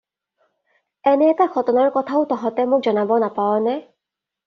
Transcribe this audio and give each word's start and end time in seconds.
এনে 1.11 1.27
এটা 1.35 1.47
ঘটনাৰ 1.55 1.93
কথাও 1.99 2.25
তহঁতে 2.35 2.69
মোক 2.75 2.87
জনাব 2.91 3.17
নাপাৱনে? 3.29 3.81